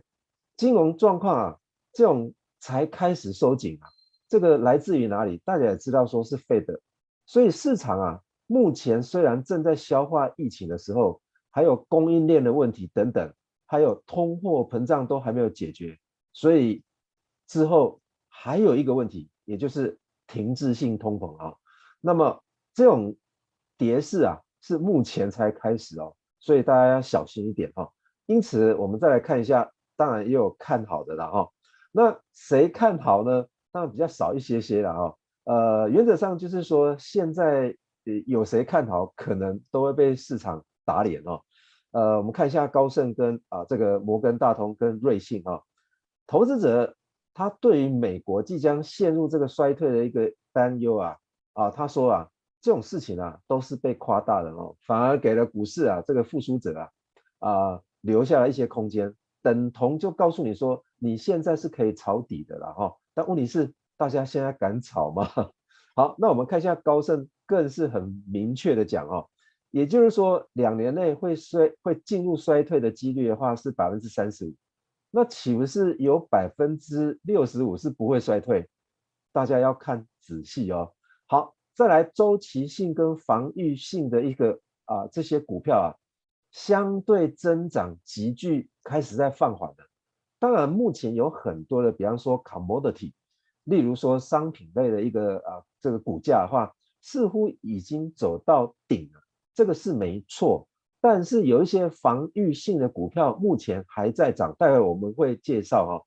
[0.57, 1.57] 金融状况啊
[1.93, 3.89] 这种才开始收紧啊。
[4.29, 5.41] 这个来自于哪里？
[5.45, 6.79] 大家也知道说是 Fed，
[7.25, 13.31] 所以市场啊目前虽然正在消化疫情的时候，还有供应链的问题等等，
[13.67, 15.99] 还有通货膨胀都还没有解决，
[16.31, 16.83] 所以
[17.47, 21.53] 之后还有一个问题，也就是停滞性通膨啊。
[22.01, 23.15] 那么这种
[23.77, 27.91] 跌势啊是目前才开始哦，所以大家要小心一点哈。
[28.25, 29.71] 因此我们再来看一下，
[30.03, 31.49] 当然也有看好的了哈。
[31.91, 33.45] 那谁看好呢？
[33.71, 35.17] 当然比较少一些些了哈。
[35.45, 37.75] 呃，原则上就是说，现在
[38.25, 40.65] 有谁看好，可能都会被市场。
[40.85, 41.39] 打脸哦，
[41.91, 45.61] 呃，我们看一下高盛跟啊这个摩根大通跟瑞信啊，
[46.27, 46.97] 投资者
[47.33, 51.15] 他对于美国即将陷入这个衰退的一个担忧啊
[51.53, 52.27] 啊，他说啊
[52.59, 56.89] 这种事情啊都是被夸大的哦，反而给了股市啊这个复苏者啊
[57.39, 65.29] 啊留下了一些空间，等同就告诉你说你现在是可以抄底的了哈，但问题是大家现在敢炒吗？
[65.95, 69.29] 好，那我们看一下高盛更是很明确的讲哦。
[69.69, 74.55] 也就是说，两年内会衰会进入衰退的几率的话是百分之三十五，
[75.11, 78.69] 那岂不是有百分之六十五是不会衰退？
[79.31, 80.93] 大家要看仔细哦。
[81.27, 85.89] 好，再来周期性跟防御性的一个啊这些股票啊，
[86.53, 89.83] 相对增长急剧开始在放缓的。
[90.39, 93.13] 当然，目前有很多的，比方说 commodity，
[93.63, 99.21] 例如说商品类的一个啊这个股价的话，似乎已经走到顶了。
[99.55, 100.67] 这个是没错，
[101.01, 106.05] 但是有一些防御性的股票目前还在涨，待会我们会介绍哈。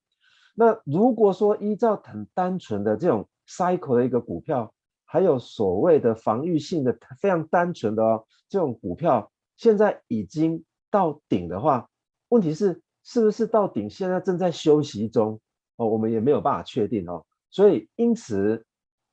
[0.54, 4.72] 那如果说依照很单纯的这种 cycle 的一个股票，
[5.04, 11.88] 还有所谓的防御性的非常单纯的哦这种股票，现在已经到顶的话，
[12.28, 13.88] 问题是是不是到顶？
[13.88, 15.40] 现在正在休息中
[15.76, 17.24] 哦，我们也没有办法确定哦。
[17.50, 18.64] 所以因此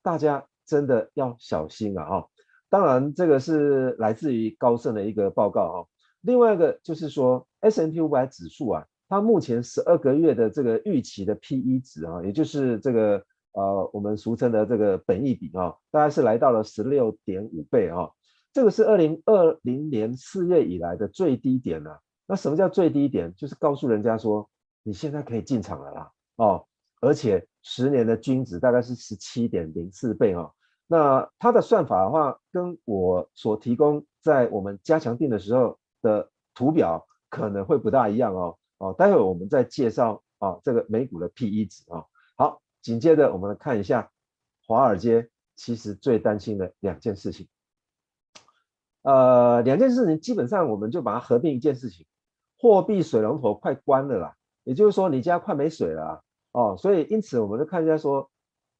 [0.02, 2.28] 大家真的要小心啊哈。
[2.70, 5.88] 当然，这个是来自于高盛的一个报告哦。
[6.22, 18.10] 另外一个就是说，S&P 五百指数啊，它目前十二个月的这个预期的 PE 值啊，也就是这个呃我们俗称的这个本益比啊，大概是来到了十六点五倍啊。
[18.54, 22.00] 这个是二零二零年四月以来的最低点了。
[22.28, 23.34] 那什么叫最低点？
[23.36, 24.48] 就是告诉人家说，
[24.84, 26.66] 你现在可以进场了啦哦。
[27.02, 30.52] 而且十年的均值大概是十七点零四倍啊。
[30.88, 38.58] 那它的算法的话，跟我所提供在我们加强定的时候的图表可能会不大一样哦。
[38.78, 42.06] 哦，待会我们再介绍啊这个美股的 PE 值啊。
[42.38, 44.12] 好，紧接着我们来看一下
[44.68, 47.48] 华尔街其实最担心的两件事情。
[49.04, 52.08] 呃，两件事情基本上我们就把它合并一件事情，
[52.58, 56.24] 货币水龙头快关了啦，也就是说你家快没水了。
[56.52, 58.32] 哦，所以因此我们就看一下说，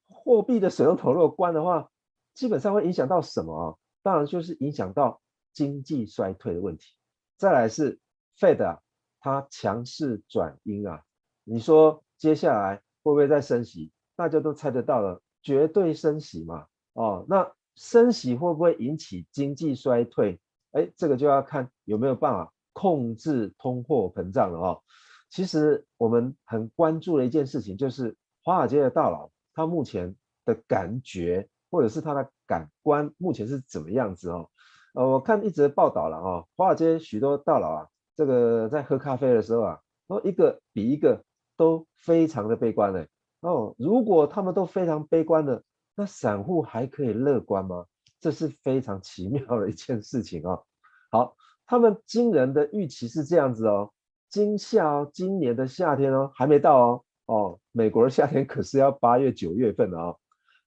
[0.08, 1.88] 货币的水龙头如果关的话。
[2.34, 3.74] 基本上会影响到什么啊？
[4.02, 5.20] 当然就是影响到
[5.52, 6.96] 经济衰退的问题。
[7.36, 8.00] 再来是
[8.36, 8.80] Fed，
[9.20, 11.04] 它强势转鹰啊。
[11.44, 13.92] 你说接下来会不会再升息？
[14.16, 16.66] 大家都猜得到了，绝对升息嘛。
[16.94, 20.40] 哦，那升息会不会引起经济衰退？
[20.72, 24.82] 哎，这个就要看有没有办法控制通货膨胀了哦。
[25.30, 30.14] 其实我们很关注的一件事情就是华尔街的大佬，他目前
[30.44, 31.48] 的感觉。
[31.70, 34.48] 或者是他的感官目前是怎么样子哦？
[34.92, 41.24] 呃，我看一则报道了哦，华尔街许多大佬啊，这个在喝咖啡的时候啊，然后一个比一个
[41.56, 43.08] 都非常的悲观嘞。
[43.40, 45.64] 哦，如果他们都非常悲观的，
[45.94, 47.86] 那散户还可以乐观吗？
[48.20, 50.64] 这是非常奇妙的一件事情哦。
[51.10, 51.36] 好，
[51.66, 53.92] 他们惊人的预期是这样子哦，
[54.28, 60.18] 今夏哦，今年的夏天哦，还没到哦，哦，美国的夏天可是要八月九月份的哦。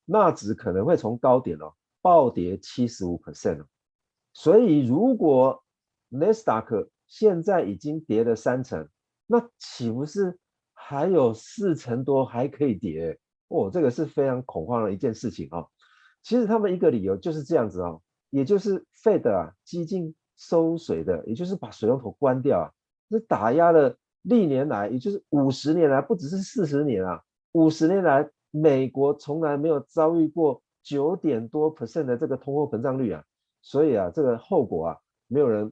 [0.05, 3.65] 纳指可能会从高点哦暴跌七十五 percent，
[4.31, 5.63] 所以如果
[6.07, 8.87] 纳斯达克现在已经跌了三成，
[9.25, 10.39] 那岂不是
[10.73, 13.19] 还有四成多还可以跌？
[13.47, 15.67] 哦，这个是非常恐慌的一件事情哦。
[16.23, 22.71] 其实他们一个理由就是这样子哦，也就是 Fed 啊激进收水的，也就是把水龙头关掉啊，
[23.09, 27.21] 这打压了历年来，也就是五十年来，不只是四十年啊，
[27.51, 28.29] 五十年来。
[28.49, 33.23] 美国从来没有遭遇过九点多 percent 的这个通货膨胀率啊，
[33.61, 35.71] 所以啊，这个后果啊，没有人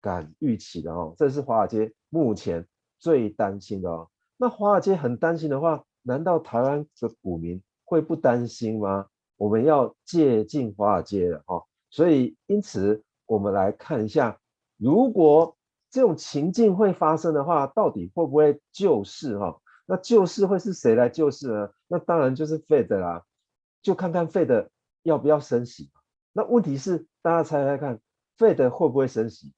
[0.00, 1.14] 敢预期的哦。
[1.18, 2.66] 这是华尔街目前
[2.98, 4.08] 最担心的哦。
[4.38, 9.06] 那华尔街很担心的话，难道台湾的股民会不担心吗？
[9.36, 14.38] 我们要借镜华尔街了哈，所以因此我们来看一下，
[14.76, 15.56] 如果
[15.90, 19.60] 这种情境会发生的话，到底会不会救市哈？
[19.86, 21.70] 那救市会是谁来救市呢？
[21.88, 23.24] 那当然就是 Fed 啦，
[23.82, 24.68] 就看看 Fed
[25.02, 25.90] 要不要升息。
[26.32, 28.00] 那问题是，大家猜猜看
[28.38, 29.52] ，Fed 会不会升息？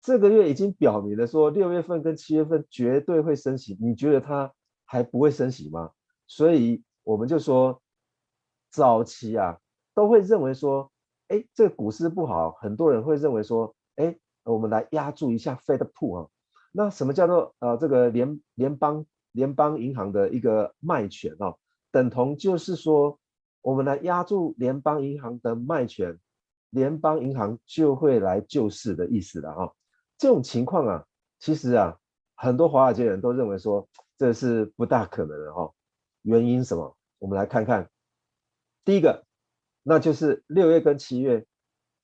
[0.00, 3.76] 这个月已经表明了说，六月份跟七月份绝对会升息。
[3.80, 4.52] 你觉得它
[4.86, 5.90] 还不会升息吗？
[6.26, 7.82] 所以我们就说，
[8.70, 9.58] 早期啊
[9.94, 10.90] 都会认为说，
[11.28, 16.28] 哎，这个股市不好，很多人会认为说，哎，我们来压住一下 Fed Put 啊。
[16.72, 21.54] 那什么叫做呃这个联联邦联邦银行的一个卖权啊？
[21.90, 23.18] 等同就是说，
[23.62, 26.18] 我们来压住联邦银行的卖权，
[26.70, 29.72] 联邦银行就会来救市的意思了啊。
[30.18, 31.06] 这种情况啊，
[31.38, 31.98] 其实啊，
[32.36, 35.72] 很多华尔街人都认为说这是不大可能的哈。
[36.22, 36.96] 原因什么？
[37.18, 37.90] 我们来看看。
[38.84, 39.24] 第一个，
[39.82, 41.46] 那就是六月跟七月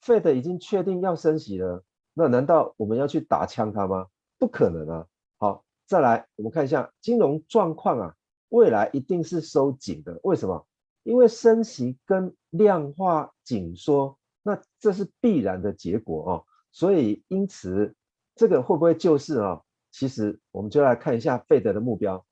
[0.03, 1.85] ，Fed 已经确定要升息了。
[2.14, 4.09] 那难道我们要去打枪它吗？
[4.39, 5.07] 不可能啊。
[5.39, 8.16] 好，再来我们看一下金融状况啊，
[8.49, 10.18] 未来一定是收紧的。
[10.22, 10.66] 为什么？
[11.03, 16.47] 因为升息跟量化紧缩，那这是必然的结果哦。
[16.72, 17.95] 所以因此。
[18.35, 19.61] 这个会不会就是啊？
[19.93, 22.26] 其实我们就来看一下费德的目标。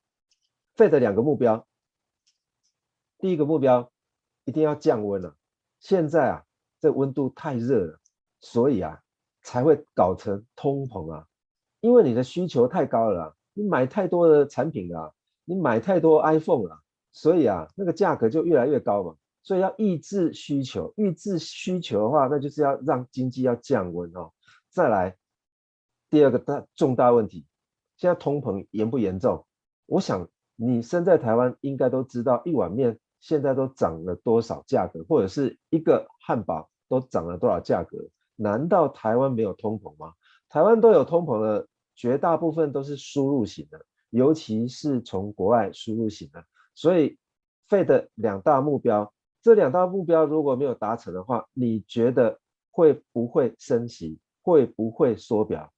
[0.75, 1.67] 费德两个目标，
[3.19, 3.91] 第一个目标
[4.45, 5.37] 一定要降温了。
[5.79, 6.43] 现在啊，
[6.79, 7.99] 这温度太热了，
[8.39, 8.99] 所以啊
[9.43, 11.27] 才会搞成通膨啊。
[11.81, 15.13] 因为你的需求太高了，你买太多的产品了，
[15.45, 16.81] 你买太多 iPhone 了，
[17.11, 19.15] 所以啊那个价格就越来越高嘛。
[19.43, 24.33] 所以要抑制需求，抑制需求的话，那就是要让经济要降温哦。
[24.69, 25.15] 再来。
[26.09, 27.45] 第二个大重大问题，
[28.01, 29.45] 现在通膨严不严重？
[29.85, 37.99] 我想你身在台湾应该都知道，一碗面现在都涨了多少价格，或者是一个汉堡都涨了多少价格？
[38.35, 40.13] 难道台湾没有通膨吗？
[40.49, 46.43] 台湾都有通膨的，绝大部分都是输入型的，尤其是从国外输入型的。
[46.73, 47.19] 所以
[47.69, 52.39] ，Fed 两大目标，这两大目标如果没有达成的话，你觉得
[52.71, 54.17] 会不会升息？
[54.41, 55.71] 会不会缩表？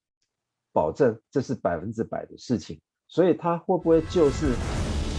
[0.74, 4.54] 保证这是百分之百的事情，所以它会不会就是？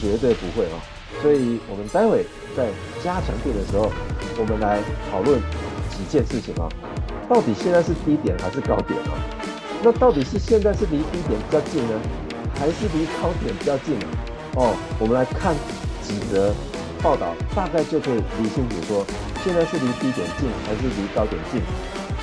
[0.01, 0.77] 绝对不会哦。
[1.23, 2.69] 所以我们待会在
[3.03, 3.91] 加强錠的时候，
[4.37, 5.41] 我们来讨论
[5.89, 6.69] 几件事情啊。
[7.27, 9.17] 到底现在是低点还是高点啊？
[9.83, 11.95] 那到底是现在是离低点比较近呢，
[12.59, 14.07] 还是离高点比较近呢？
[14.57, 15.57] 哦，我们来看
[16.03, 16.53] 几则
[17.01, 19.07] 报道，大概就可以理清楚说，
[19.41, 21.63] 现在是离低点近还是离高点近。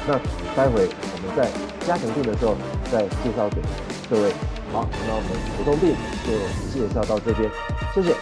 [0.06, 0.14] 那
[0.54, 1.50] 待会我们在
[1.88, 2.54] 加强錠的时候
[2.92, 3.62] 再介绍给
[4.10, 4.34] 各位。
[4.74, 6.32] 好，那我们普通病就
[6.72, 7.50] 介绍到这边，
[7.94, 8.14] 谢谢。